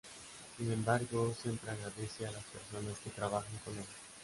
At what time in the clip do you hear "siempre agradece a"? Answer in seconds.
1.39-2.31